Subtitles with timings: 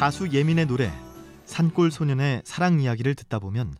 [0.00, 0.90] 가수 예민의 노래
[1.44, 3.74] 산골 소년의 사랑 이야기를 듣다 보면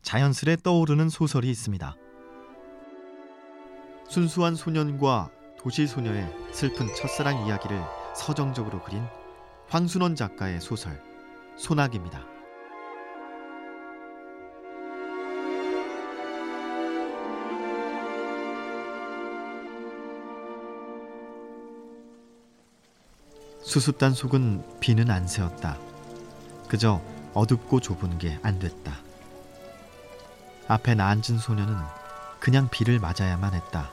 [0.00, 1.94] 자연스레 떠오르는 소설이 있습니다.
[4.08, 7.78] 순수한 소년과 도시 소녀의 슬픈 첫사랑 이야기를
[8.16, 9.02] 서정적으로 그린
[9.68, 10.98] 황순원 작가의 소설
[11.58, 12.35] 소나기입니다.
[23.66, 25.76] 수습단 속은 비는 안 새었다.
[26.68, 27.02] 그저
[27.34, 28.96] 어둡고 좁은 게 안 됐다.
[30.68, 31.76] 앞에 나앉은 소녀는
[32.38, 33.90] 그냥 비를 맞아야만 했다.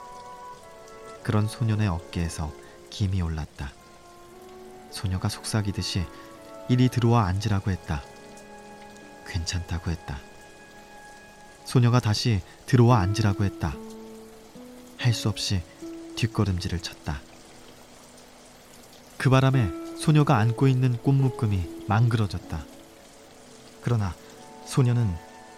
[1.24, 2.54] 그런 소년의 어깨에서
[2.92, 3.72] 김이 올랐다.
[4.92, 6.06] 소녀가 속삭이듯이
[6.70, 8.04] 이리 들어와 앉으라고 했다.
[9.28, 10.20] 괜찮다고 했다.
[11.66, 13.74] 소녀가 다시 들어와 앉으라고 했다.
[15.00, 15.64] 할 수 없이
[16.16, 17.20] 뒷걸음질을 쳤다.
[19.24, 22.66] 그 바람에 소녀가 안고 있는 꽃묶음이 망그러졌다.
[23.82, 24.14] 그러나
[24.66, 25.10] 소녀는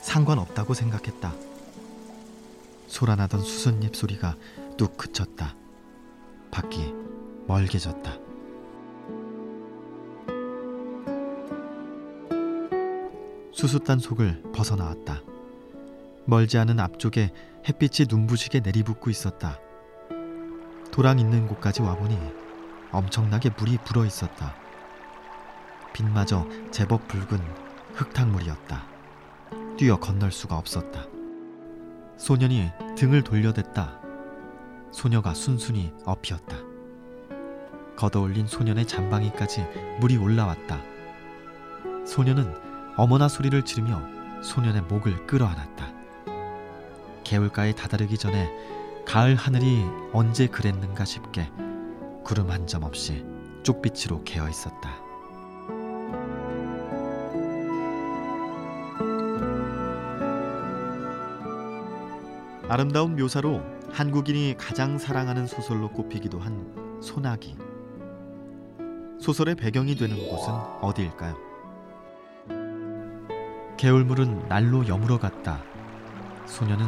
[0.02, 1.34] 상관없다고 생각했다.
[2.86, 4.36] 소란하던 수선잎 소리가
[4.78, 5.56] 뚝 그쳤다.
[6.52, 6.94] 밖이
[7.48, 8.20] 멀게졌다.
[13.52, 15.24] 수숫단 속을 벗어나왔다.
[16.26, 17.34] 멀지 않은 앞쪽에
[17.68, 19.58] 햇빛이 눈부시게 내리붓고 있었다.
[20.92, 22.45] 도랑 있는 곳까지 와보니
[22.96, 24.56] 엄청나게 물이 불어 있었다.
[25.94, 27.40] 빛마저 제법 붉은
[27.94, 28.84] 흙탕물이었다.
[29.78, 31.06] 뛰어 건널 수가 없었다.
[32.18, 34.00] 소년이 등을 돌려댔다.
[34.92, 36.56] 소녀가 순순히 엎이었다.
[37.98, 39.66] 걷어올린 소년의 잠방이까지
[40.00, 40.80] 물이 올라왔다.
[42.06, 42.54] 소년은
[42.98, 44.02] 어머나 소리를 지르며
[44.42, 45.94] 소년의 목을 끌어안았다.
[47.26, 48.50] 개울가에 다다르기 전에
[49.06, 51.52] 가을 하늘이 언제 그랬는가 싶게
[52.26, 53.24] 구름 한 점 없이
[53.64, 54.90] 쪽빛으로 개어 있었다.
[62.68, 67.56] 아름다운 묘사로 한국인이 가장 사랑하는 소설로 꼽히기도 한 소나기.
[69.20, 71.36] 소설의 배경이 되는 곳은 어디일까요?
[73.78, 75.62] 개울물은 날로 여물어 갔다.
[76.48, 76.88] 소녀는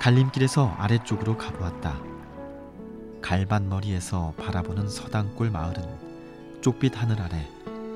[0.00, 2.13] 갈림길에서 아래쪽으로 가보았다.
[3.24, 7.48] 갈반 머리에서 바라보는 서당골 마을은 쪽빛 하늘 아래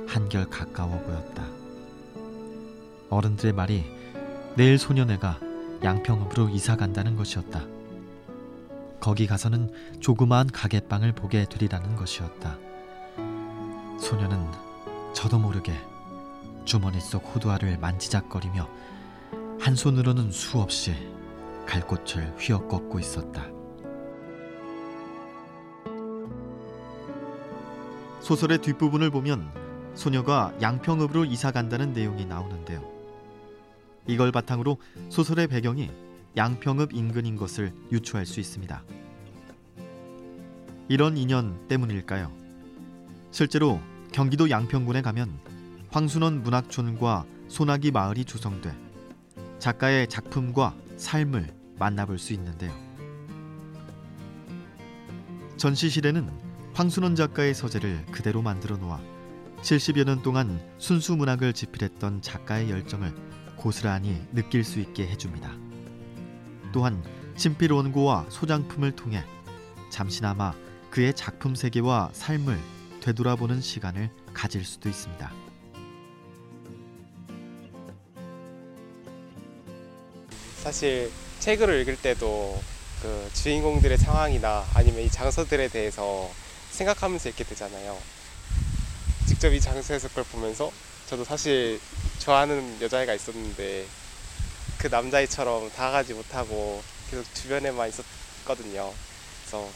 [0.09, 1.45] 한결 가까워 보였다.
[3.11, 3.85] 어른들의 말이
[4.57, 5.39] 내일 소녀네가
[5.85, 7.63] 양평읍으로 이사 간다는 것이었다.
[9.01, 12.57] 거기 가서는 조그마한 가게방을 보게 되리라는 것이었다.
[14.01, 14.51] 소녀는
[15.13, 15.75] 저도 모르게
[16.65, 18.67] 주머니 속 호두알을 만지작거리며
[19.61, 20.95] 한 손으로는 수없이
[21.67, 23.58] 갈꽃을 휘어꺾고 있었다.
[28.29, 29.51] 소설의 뒷부분을 보면
[29.95, 32.85] 소녀가 양평읍으로 이사 간다는 내용이 나오는데요.
[34.07, 34.77] 이걸 바탕으로
[35.09, 35.91] 소설의 배경이
[36.37, 38.83] 양평읍 인근인 것을 유추할 수 있습니다.
[40.91, 42.31] 이런 인연 때문일까요?
[43.31, 43.81] 실제로
[44.13, 45.41] 경기도 양평군에 가면
[45.89, 48.77] 황순원 문학촌과 소나기 마을이 조성돼
[49.59, 52.75] 작가의 작품과 삶을 만나볼 수 있는데요.
[55.57, 56.48] 전시실에는
[56.79, 59.01] 황순원 작가의 서재를 그대로 만들어 놓아
[59.63, 63.13] 70여 년 동안 순수 문학을 집필했던 작가의 열정을
[63.57, 65.57] 고스란히 느낄 수 있게 해줍니다.
[66.73, 67.03] 또한
[67.37, 69.25] 친필 원고와 소장품을 통해
[69.91, 70.55] 잠시나마
[70.93, 72.57] 그의 작품 세계와 삶을
[73.01, 75.33] 되돌아보는 시간을 가질 수도 있습니다.
[80.63, 81.11] 사실
[81.41, 82.63] 책을 읽을 때도
[83.03, 86.31] 그 주인공들의 상황이나 아니면 이 장소들에 대해서
[86.79, 87.99] 생각하면서 읽게 되잖아요.
[89.27, 90.71] 직접 이 장소에서 그걸 보면서
[91.07, 91.81] 저도 사실
[92.21, 93.85] 좋아하는 여자애가 있었는데
[94.79, 96.81] 그 남자애처럼 다가가지 못하고
[97.11, 98.93] 계속 주변에만 있었거든요.
[99.43, 99.69] 그래서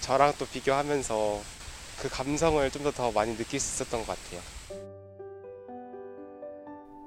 [0.00, 1.40] 저랑 또 비교하면서
[2.00, 4.40] 그 감성을 좀 더 더 많이 느낄 수 있었던 것 같아요.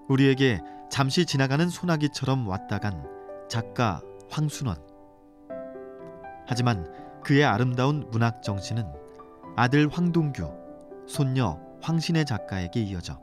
[0.07, 0.59] 우리에게
[0.89, 3.05] 잠시 지나가는 소나기처럼 왔다 간
[3.49, 4.77] 작가 황순원.
[6.47, 6.91] 하지만
[7.23, 9.00] 그의 아름다운 문학 정신은
[9.55, 10.49] 아들 황동규,
[11.07, 13.19] 손녀 황신혜 작가에게 이어져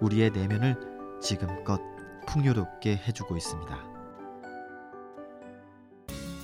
[0.00, 0.76] 우리의 내면을
[1.20, 1.80] 지금껏
[2.26, 3.76] 풍요롭게 해주고 있습니다.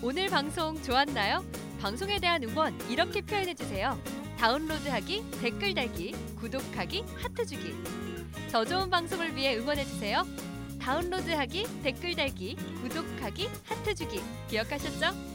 [0.03, 1.45] 오늘 방송 좋았나요?
[1.81, 3.97] 방송에 대한 응원 이렇게 표현해 주세요.
[4.39, 7.75] 다운로드하기, 댓글 달기, 구독하기, 하트 주기.
[8.51, 10.25] 더 좋은 방송을 위해 응원해 주세요.
[10.81, 14.21] 다운로드하기, 댓글 달기, 구독하기, 하트 주기.
[14.49, 15.31] 기억하셨죠?